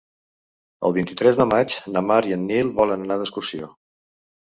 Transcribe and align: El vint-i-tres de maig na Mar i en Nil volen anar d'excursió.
El 0.87 0.93
vint-i-tres 0.95 1.41
de 1.41 1.45
maig 1.49 1.75
na 1.97 2.03
Mar 2.13 2.17
i 2.29 2.33
en 2.37 2.47
Nil 2.53 2.73
volen 2.79 3.05
anar 3.05 3.19
d'excursió. 3.21 3.71